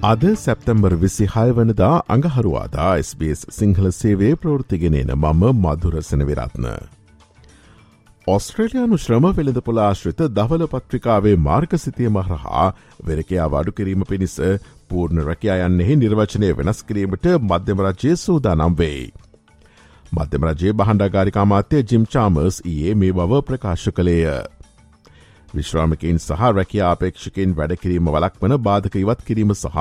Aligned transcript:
අද 0.00 0.22
සැප්තැම්බර් 0.36 0.94
විසි 0.94 1.26
හයවනදා 1.26 2.02
අඟහරුවාදා 2.08 2.90
SBS 2.98 3.40
සිංහල 3.50 3.86
සේවේ 3.90 4.34
ප්‍රෘතිගෙනන 4.34 5.10
මම 5.14 5.40
මధුරසන 5.56 6.20
විරත්න. 6.22 6.66
ඔස්ට්‍රේලයානු 8.26 8.96
ශ්‍රම 8.96 9.26
වෙළඳ 9.30 9.58
පොලාශ්‍රිත 9.60 10.22
දවල 10.30 10.64
පත්‍රිකාවේ 10.66 11.34
මාර්ගසිතිය 11.38 12.10
මහරහා 12.10 12.66
වෙරකයා 13.06 13.48
වඩු 13.48 13.72
කිරීම 13.72 14.04
පිණිස 14.04 14.36
පූර්ණ 14.88 15.22
රැකයා 15.22 15.56
යන්නෙහි 15.66 15.96
නිර්වචනය 15.96 16.52
වෙනස් 16.52 16.84
කිරීමට 16.84 17.26
මධ්‍යමරජය 17.42 18.14
සූදානම් 18.18 18.78
වෙයි. 18.78 19.10
මධ්‍යමරජයේ 20.12 20.72
බහන්ඩාගාරිකාමාත්‍යය 20.74 21.82
ජිම් 21.84 22.06
චාමර්ස් 22.06 22.62
ඒ 22.66 22.94
මේ 22.94 23.12
බව 23.12 23.42
ප්‍රකාශ 23.42 23.88
කළේය. 23.90 24.46
විශ්‍රාමිකයින් 25.56 26.18
සහ 26.18 26.52
රැකයා 26.56 26.90
අපේක්ෂකින් 26.90 27.56
වැඩකිරීම 27.56 28.10
වලක් 28.14 28.42
වන 28.42 28.56
බාධක 28.68 28.96
ඉවත් 29.02 29.24
කිරීම 29.28 29.54
සහ 29.54 29.78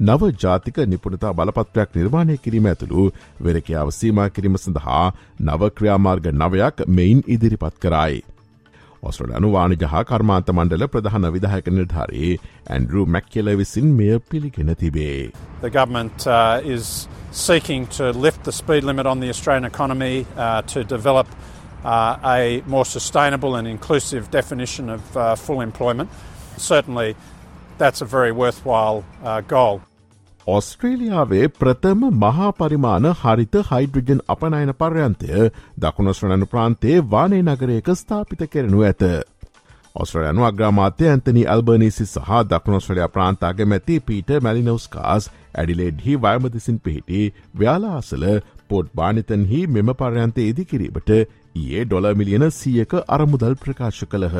නව 0.00 0.32
ජාතික 0.44 0.80
නිපුණතා 0.92 1.32
බලපත්‍රයක් 1.34 1.94
නිර්මාණය 1.98 2.36
කිරීම 2.44 2.68
ඇතුළු 2.72 3.06
වෙරකයාව 3.44 3.94
සීමා 4.00 4.28
කිරීම 4.30 4.58
සඳහා 4.64 5.06
නව 5.40 5.70
ක්‍රියාමාර්ග 5.78 6.30
නවයක් 6.32 6.84
මෙයින් 6.98 7.24
ඉදිරිපත් 7.26 7.76
කරයි. 7.78 8.22
ඔස්ට්‍රලයානු 9.02 9.52
වානිජ 9.52 9.86
හා 9.92 10.04
කර්මාන්ත 10.04 10.50
මණ්ඩල 10.54 10.86
ප්‍රධාන 10.94 11.28
විදාහක 11.36 11.68
නිර්ධාරයේ 11.76 12.32
ඇන්ඩරු 12.74 13.06
මැක්කෙල 13.14 13.52
විසින් 13.60 13.94
මෙය 14.00 14.18
පිළිගෙන 14.30 14.74
තිබේ. 14.82 15.30
The 15.60 15.70
government 15.70 16.26
uh, 16.26 16.74
is 16.76 17.08
seeking 17.32 17.86
to 17.98 18.10
lift 18.26 18.44
the 18.44 18.52
speed 18.52 18.84
limit 18.84 19.06
on 19.06 19.20
the 19.20 19.30
Australian 19.30 19.64
economy 19.64 20.26
uh, 20.36 20.62
to 20.74 20.84
develop 20.96 21.28
uh, 21.84 22.16
a 22.24 22.62
more 22.66 22.84
sustainable 22.86 23.56
and 23.56 23.68
inclusive 23.68 24.30
definition 24.30 24.90
of 24.90 25.16
uh, 25.16 25.34
full 25.36 25.60
employment. 25.60 26.10
Certainly, 26.58 27.16
that's 27.78 28.00
a 28.00 28.04
very 28.06 28.32
worthwhile 28.32 29.04
uh, 29.24 29.40
goal. 29.42 29.80
ඔස්ට්‍රේලියාවේ 30.46 31.48
ප්‍රථම 31.60 32.04
මහා 32.18 32.50
පරිමාණ 32.52 33.10
හරිත 33.22 33.56
hydrogen 33.72 34.22
අපනයන 34.28 34.72
පර්යන්තය 34.74 35.50
දකුණස්්‍රණනු 35.80 36.46
ප්‍රාන්තේ 36.46 36.96
වානේ 37.10 37.42
නගරයක 37.42 37.90
ස්ථාපිත 37.94 38.42
කරනු 38.52 38.82
ඇත. 38.82 39.02
ඔස්ට්‍රලයනු 39.96 40.44
අග්‍රාමාත්‍ය 40.44 41.08
Anthony 41.08 41.44
අල්බනිසි 41.46 42.06
සහ 42.06 42.40
දකුණොස්ට්‍රලයා 42.50 43.08
ප්‍රාන්තාග 43.08 43.60
මැති 43.66 44.00
Peter 44.00 44.30
මැලිනවස්කාස් 44.42 45.30
ඇඩිලෙඩ්හි 45.54 46.16
වයමදිසින් 46.22 46.80
පිහිටි 46.80 47.34
ව්‍යාලාසල 47.58 48.24
පොට් 48.70 48.90
බානිතන්හි 48.94 49.62
මෙම 49.76 49.94
පර්යන්තය 50.00 50.48
ඉදි 50.48 50.68
කිරීමට 50.72 51.14
ඒ 51.14 51.84
ඩොල 51.84 52.12
මිලියන 52.14 52.50
සියක 52.52 52.92
අරමුදල් 53.08 53.56
ප්‍රකාශ 53.62 54.04
කළහ. 54.06 54.38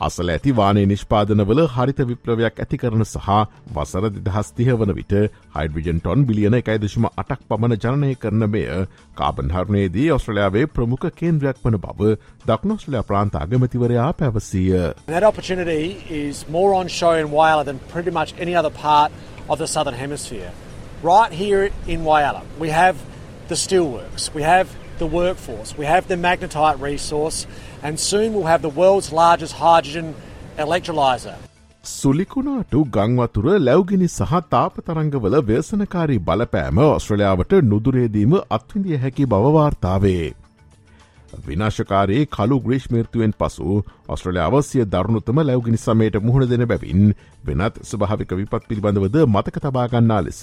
අසල 0.00 0.30
ඇති 0.32 0.52
වානේ 0.58 0.86
නිෂ්පාදනවල 0.90 1.60
හරිත 1.74 2.00
විප්‍රවයක් 2.08 2.56
ඇති 2.62 2.78
කරන 2.82 3.04
සහ 3.04 3.28
වසර 3.76 4.08
දෙදහස්තිහ 4.16 4.68
වන 4.80 4.92
විට 4.98 5.14
හයිඩවිජන් 5.56 6.00
ටොන් 6.00 6.24
බිලියන 6.30 6.56
එකයිදශම 6.58 7.06
අටක් 7.12 7.44
පමණ 7.50 7.76
ජනනය 7.84 8.10
කරන 8.24 8.46
මෙය 8.54 8.64
කාබන්හරණයේදී 9.20 10.08
ඔස්ට්‍රලයාාවේ 10.16 10.64
ප්‍රමුඛ 10.78 11.06
කේන්ද්‍රයක් 11.20 11.62
වන 11.66 11.78
බව 11.84 12.16
දක්නොස්ට්‍රලයා 12.50 13.04
ප්‍රාන්ත 13.12 13.38
අගමතිවරයා 13.42 14.08
පැවසීය. 14.14 14.82
That 15.06 15.28
opportunity 15.30 15.84
is 16.22 16.44
more 16.48 16.74
on 16.80 16.92
show 16.98 17.14
in 17.22 17.30
Whyalla 17.36 17.64
than 17.64 17.80
pretty 17.94 18.10
much 18.10 18.34
any 18.38 18.58
other 18.62 18.74
part 18.82 19.12
of 19.48 19.58
the 19.58 19.70
Southern 19.76 19.98
Hemisphere. 20.04 20.52
Right 21.04 21.32
here 21.34 21.64
in 21.86 22.04
Whyalla, 22.04 22.42
we 22.58 22.70
have 22.70 22.96
the 23.48 23.54
steelworks, 23.54 24.32
we 24.34 24.42
have 24.42 24.68
the 24.98 25.06
workforce. 25.06 25.76
We 25.76 25.86
have 25.86 26.08
the 26.08 26.16
magnetite 26.16 26.80
resource, 26.80 27.46
and 27.82 27.98
soon 28.00 28.34
we'll 28.34 28.50
have 28.54 28.62
the 28.62 28.74
world's 28.80 29.10
largest 29.12 29.54
hydrogen 29.62 30.14
electrolyser. 30.58 31.38
සුලිකුණාටු 31.84 32.84
ගංවතුර 32.96 33.46
ලැව්ගිනි 33.68 34.08
සහ 34.08 34.42
තාප 34.50 34.78
තරංගවල 34.86 35.36
ව්‍යසනකාරී 35.48 36.20
බලපෑම 36.28 36.78
ඔස්ට්‍රලයාාවට 36.84 37.58
නුදුරේදීම 37.72 38.38
අත්විඳිය 38.58 39.02
හැකි 39.04 39.26
බවවාර්තාවේ. 39.26 40.41
විනාශකාරයේ 41.40 42.26
කළු 42.28 42.58
ග්‍රේෂ්මෘතුවෙන් 42.60 43.34
පසු 43.34 43.76
ඔස්ට්‍රලයාාව 44.08 44.56
සිය 44.62 44.84
දරුණුතම 44.86 45.42
ලැවගිනි 45.42 45.78
සමයට 45.78 46.18
මුහුණ 46.20 46.48
දෙන 46.48 46.64
බැවින් 46.66 47.04
වෙනත් 47.44 47.78
ස්භාවික 47.84 48.34
විපත් 48.34 48.68
පිළිබඳවද 48.68 49.16
මතක 49.26 49.62
තබාගන්නා 49.62 50.20
ලෙස 50.22 50.42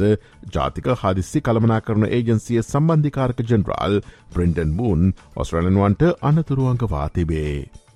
ජාතික 0.53 0.89
හදිස්සි 1.01 1.41
කළමනා 1.41 1.81
කරන 1.81 2.07
ඒජන්සිය 2.09 2.63
සම්බන්ධිකාරක 2.63 3.45
ජෙනරාල් 3.45 4.01
බ්‍රෙන්ඩන් 4.33 4.73
මූන් 4.73 5.13
ඔස්ට්‍රලන්වන්ට 5.35 6.09
අනතුරුවන්ගවා 6.23 7.07
තිබේ. 7.09 7.88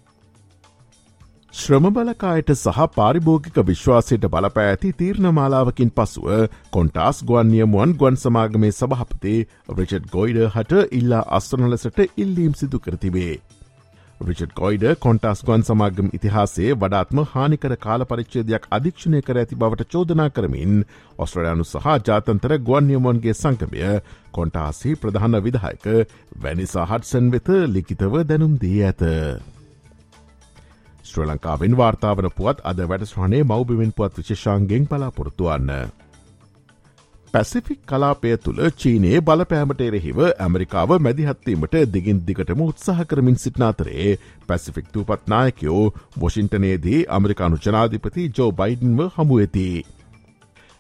ශ්‍රම 1.54 1.88
බලකායට 1.88 2.48
සහ 2.52 2.86
පාරිභෝගික 2.94 3.58
විශ්වාසයට 3.64 4.24
බලපෑ 4.28 4.70
ඇති 4.70 4.90
තීරණ 4.94 5.28
මාලාවකින් 5.32 5.92
පසුව 5.92 6.26
කොන්ටාස් 6.74 7.20
ගුවන්නියමුවන් 7.24 7.94
ගුවන් 7.96 8.18
සමාගමේ 8.18 8.72
සභහපති 8.72 9.34
රිචඩ් 9.74 10.08
ගොයිඩ 10.12 10.40
හට 10.48 10.82
ඉල්ලා 10.94 11.22
අස්වන 11.38 11.70
ලෙසට 11.70 12.02
ඉල්ලීම් 12.18 12.56
සිදු 12.56 12.80
කරතිබේ. 12.80 13.38
රිචඩ් 14.22 14.56
ගොයිඩ 14.56 14.88
කොන්ටස් 15.00 15.46
ගුවන් 15.46 15.68
සමාගම් 15.70 16.12
ඉතිහාසේ 16.14 16.74
වඩාත්ම 16.78 17.24
හානිකර 17.30 17.78
කාල 17.80 18.08
පරිච්චේදයක් 18.08 18.68
අධික්ෂණය 18.72 19.24
කර 19.24 19.40
ඇති 19.40 19.58
බවට 19.58 19.90
චෝදනා 19.92 20.30
කරමින් 20.32 20.84
ඔස්ට්‍රලයානු 21.20 21.66
සහ 21.66 21.90
ජාතන්තර 22.04 22.60
ගුවන්නියමුවන්ගේ 22.64 23.36
සංකමය 23.36 23.96
කොන්ටාසි 24.34 24.98
ප්‍රධාන 24.98 25.44
විදායක 25.44 25.90
වැනිසා 26.42 26.86
හටසන් 26.86 27.32
වෙත 27.32 27.58
ලිකිතව 27.72 28.24
දැනුම් 28.26 28.62
දී 28.62 28.80
ඇත. 28.86 29.12
ශ්‍ර 31.04 31.26
ලංකාවෙන් 31.26 31.76
වාර්තාාවන 31.78 32.30
පුවත් 32.38 32.64
අද 32.64 32.80
වැඩස්වනේ 32.84 33.44
මෞබිවෙන් 33.46 33.92
පුවත් 33.92 34.18
විශේෂාන්ගෙන් 34.18 34.88
පලාපොරොත්තුවන්න. 34.88 35.72
පැසිෆික් 37.34 37.80
කලාපය 37.86 38.32
තුළ 38.38 38.60
චීනයේ 38.78 39.22
බලපෑමට 39.22 39.80
එරෙහිව 39.82 40.20
ඇමරිකාව 40.26 40.92
මැදිහත්වීමට 41.00 41.78
දිගින් 41.94 42.20
දිගටම 42.28 42.62
උත්සාහ 42.66 43.00
කරමින් 43.06 43.40
සිටනාතරේ 43.44 44.12
පැසිෆික් 44.48 44.94
තුපත් 44.94 45.24
නායකයෝ 45.28 45.84
වොෂින්ටනයේදී 46.22 47.00
අමරිකානු 47.18 47.62
ජනාධිපති 47.66 48.30
ජෝ 48.38 48.50
බයිඩන්ව 48.54 49.10
හමුවඇති. 49.18 49.68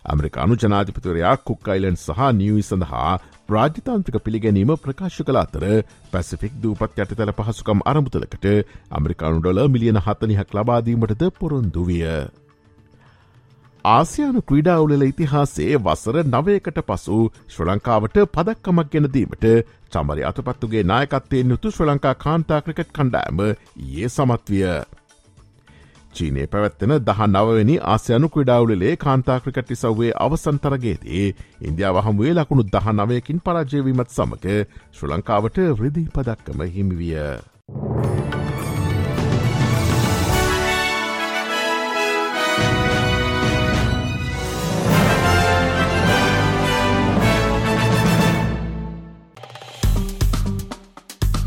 ඇමරිකානු 0.05 0.55
ජනාධිපතිවරයා 0.57 1.35
කුක්කයිලන් 1.43 1.97
සහ 1.97 2.21
නියවි 2.33 2.63
සඳහා 2.63 3.11
රාජ්‍යතාන්ත්‍රික 3.49 4.17
පිළිගැනීම 4.21 4.71
ප්‍රකාශ 4.79 5.19
කළ 5.21 5.39
අතර 5.39 5.65
පැසිෆික් 6.11 6.53
දූපත් 6.61 6.99
යටතල 6.99 7.33
පහසුකම් 7.37 7.83
අරමුතලකට 7.85 8.47
අමරිකානු 8.91 9.41
ඩොල 9.41 9.61
මිලියන 9.69 9.99
හතනිහක් 10.01 10.49
ලබාදීමටද 10.53 11.27
පොරොන්දු 11.35 11.83
විය. 11.85 12.07
ආසියානු 13.85 14.41
ක්‍රීඩාවුලල 14.43 15.03
ඉතිහාසේ 15.03 15.71
වසර 15.79 16.19
නවයකට 16.25 16.77
පසු 16.83 17.19
ශ්‍ර 17.47 17.69
ලංකාවට 17.69 18.19
පදක්කමක් 18.29 18.91
ගෙනදීමට 18.91 19.47
චමරි 19.91 20.23
අතපත්තුගේ 20.25 20.83
නායකත්තයෙන් 20.85 21.51
යුතු 21.51 21.71
ශ්‍ර 21.71 21.87
ලංකා 21.87 22.13
කාන්තා 22.17 22.61
ක්‍රිකට් 22.61 22.93
කණ්ඩෑම 22.93 23.41
ඒ 23.45 24.09
සමත්විය. 24.09 24.69
චීනය 26.13 26.47
පැවැත්වෙන 26.47 26.95
දහ 27.01 27.21
නවනි 27.27 27.77
ආසයනු 27.85 28.29
ක්‍රඩාවලේ 28.29 28.93
කාන්තාක්‍රිකටි 28.97 29.75
සව්වේ 29.75 30.11
අවසන්තරගේදී 30.19 31.25
ඉන්දියාව 31.61 32.01
හමුවේ 32.01 32.35
ලකුණු 32.35 32.69
දහ 32.69 32.91
නවයකින් 32.93 33.41
පරාජයවීමත් 33.41 34.09
සමඟ 34.09 34.47
ශ්‍ර 34.91 35.09
ලංකාවට 35.09 35.57
රිදී 35.79 36.07
පදක්කම 36.09 36.69
හිමිවිය. 36.69 37.52